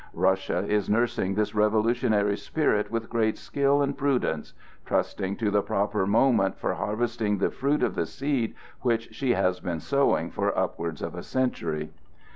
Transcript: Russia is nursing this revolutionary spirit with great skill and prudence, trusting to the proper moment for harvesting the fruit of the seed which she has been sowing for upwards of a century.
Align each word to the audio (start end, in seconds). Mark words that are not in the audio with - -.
Russia 0.15 0.65
is 0.67 0.89
nursing 0.89 1.35
this 1.35 1.53
revolutionary 1.53 2.35
spirit 2.35 2.89
with 2.89 3.07
great 3.07 3.37
skill 3.37 3.83
and 3.83 3.99
prudence, 3.99 4.55
trusting 4.83 5.35
to 5.35 5.51
the 5.51 5.61
proper 5.61 6.07
moment 6.07 6.57
for 6.57 6.73
harvesting 6.73 7.37
the 7.37 7.51
fruit 7.51 7.83
of 7.83 7.93
the 7.93 8.07
seed 8.07 8.55
which 8.81 9.13
she 9.13 9.33
has 9.35 9.59
been 9.59 9.79
sowing 9.79 10.31
for 10.31 10.57
upwards 10.57 11.03
of 11.03 11.13
a 11.13 11.21
century. 11.21 11.91